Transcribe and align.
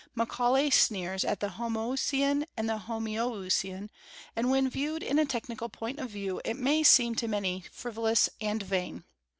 Macaulay 0.15 0.71
sneers 0.71 1.23
at 1.23 1.41
the 1.41 1.49
homoousian 1.49 2.45
and 2.57 2.67
the 2.67 2.79
homoiousian; 2.79 3.89
and 4.35 4.49
when 4.49 4.67
viewed 4.67 5.03
in 5.03 5.19
a 5.19 5.25
technical 5.27 5.69
point 5.69 5.99
of 5.99 6.09
view, 6.09 6.41
it 6.43 6.57
may 6.57 6.81
seem 6.81 7.13
to 7.13 7.27
many 7.27 7.65
frivolous 7.71 8.27
and 8.41 8.63
vain. 8.63 9.03